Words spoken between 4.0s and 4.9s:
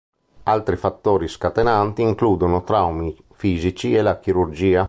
la chirurgia.